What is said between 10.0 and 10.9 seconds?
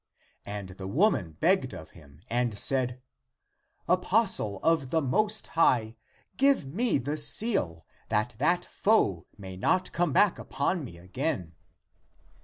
back upon